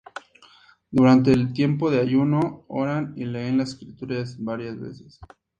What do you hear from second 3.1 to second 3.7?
y leen